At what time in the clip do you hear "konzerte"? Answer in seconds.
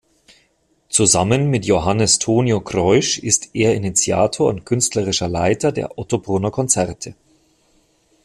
6.49-7.13